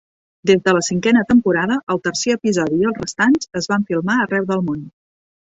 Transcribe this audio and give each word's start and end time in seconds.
Des 0.49 0.61
de 0.67 0.71
la 0.75 0.79
cinquena 0.87 1.21
temporada, 1.31 1.77
el 1.95 2.01
tercer 2.09 2.35
episodi 2.37 2.81
i 2.81 2.89
els 2.93 2.99
restants 3.05 3.53
es 3.63 3.71
van 3.75 3.89
filmar 3.93 4.21
arreu 4.25 4.53
el 4.57 4.69
món. 4.73 4.85